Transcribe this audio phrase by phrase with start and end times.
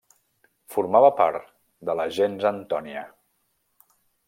[0.75, 1.51] Formava part
[1.91, 3.07] de la gens Antònia.